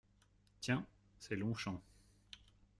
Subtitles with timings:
[0.61, 0.83] Tiens!
[1.19, 1.79] c’est Longchamps!